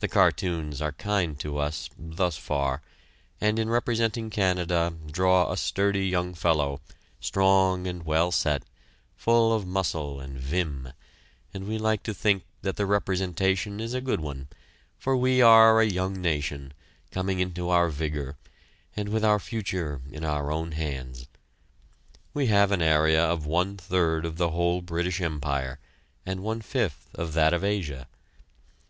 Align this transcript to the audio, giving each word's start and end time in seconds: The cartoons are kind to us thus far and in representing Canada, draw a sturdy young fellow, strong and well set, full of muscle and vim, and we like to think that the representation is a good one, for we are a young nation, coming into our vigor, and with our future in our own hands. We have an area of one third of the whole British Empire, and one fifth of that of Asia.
The 0.00 0.08
cartoons 0.08 0.80
are 0.80 0.92
kind 0.92 1.38
to 1.40 1.58
us 1.58 1.90
thus 1.98 2.38
far 2.38 2.80
and 3.38 3.58
in 3.58 3.68
representing 3.68 4.30
Canada, 4.30 4.94
draw 5.10 5.52
a 5.52 5.58
sturdy 5.58 6.06
young 6.08 6.32
fellow, 6.32 6.80
strong 7.20 7.86
and 7.86 8.06
well 8.06 8.32
set, 8.32 8.62
full 9.14 9.52
of 9.52 9.66
muscle 9.66 10.20
and 10.20 10.38
vim, 10.38 10.94
and 11.52 11.68
we 11.68 11.76
like 11.76 12.02
to 12.04 12.14
think 12.14 12.44
that 12.62 12.76
the 12.76 12.86
representation 12.86 13.78
is 13.78 13.92
a 13.92 14.00
good 14.00 14.20
one, 14.20 14.48
for 14.98 15.18
we 15.18 15.42
are 15.42 15.82
a 15.82 15.86
young 15.86 16.22
nation, 16.22 16.72
coming 17.10 17.38
into 17.38 17.68
our 17.68 17.90
vigor, 17.90 18.38
and 18.96 19.10
with 19.10 19.22
our 19.22 19.38
future 19.38 20.00
in 20.10 20.24
our 20.24 20.50
own 20.50 20.72
hands. 20.72 21.26
We 22.32 22.46
have 22.46 22.72
an 22.72 22.80
area 22.80 23.22
of 23.22 23.44
one 23.44 23.76
third 23.76 24.24
of 24.24 24.38
the 24.38 24.52
whole 24.52 24.80
British 24.80 25.20
Empire, 25.20 25.78
and 26.24 26.40
one 26.42 26.62
fifth 26.62 27.10
of 27.16 27.34
that 27.34 27.52
of 27.52 27.62
Asia. 27.62 28.08